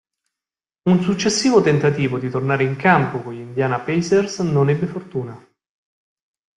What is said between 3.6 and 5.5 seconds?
Pacers non ebbe fortuna.